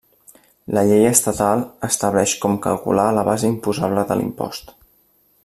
[0.77, 4.75] La Llei estatal estableix com calcular la base imposable de l'impost.